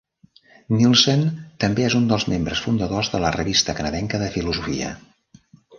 Nielsen 0.77 1.21
també 1.65 1.85
és 1.89 1.97
un 2.01 2.09
dels 2.13 2.27
membres 2.33 2.65
fundadors 2.69 3.13
de 3.17 3.23
la 3.27 3.35
"Revista 3.39 3.79
canadenca 3.83 4.25
de 4.25 4.35
Filosofia". 4.39 4.95